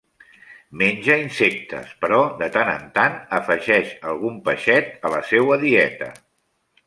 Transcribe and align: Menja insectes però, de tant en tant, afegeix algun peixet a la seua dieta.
Menja 0.81 1.17
insectes 1.23 1.91
però, 2.05 2.21
de 2.39 2.47
tant 2.55 2.71
en 2.71 2.87
tant, 2.95 3.19
afegeix 3.41 3.93
algun 4.13 4.41
peixet 4.49 5.07
a 5.11 5.15
la 5.17 5.23
seua 5.33 5.61
dieta. 5.67 6.09